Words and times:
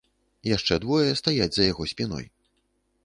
Яшчэ 0.55 0.77
двое 0.85 1.11
стаяць 1.21 1.49
за 1.59 1.63
яго 1.71 1.83
спіной. 1.93 2.25